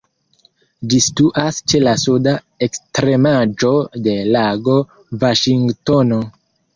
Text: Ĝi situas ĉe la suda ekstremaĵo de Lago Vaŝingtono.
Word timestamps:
Ĝi 0.91 0.99
situas 1.07 1.57
ĉe 1.73 1.81
la 1.83 1.91
suda 2.03 2.33
ekstremaĵo 2.67 3.73
de 4.07 4.15
Lago 4.37 4.79
Vaŝingtono. 5.25 6.19